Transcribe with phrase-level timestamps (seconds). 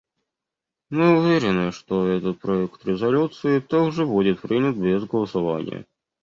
[0.89, 5.85] Мы уверены, что этот проект резолюции также будет принят без голосования.